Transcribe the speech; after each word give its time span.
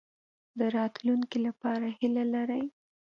د 0.57 0.59
راتلونکي 0.75 1.37
لپاره 1.47 1.87
هیله 1.99 2.23
لرئ؟ 2.33 2.63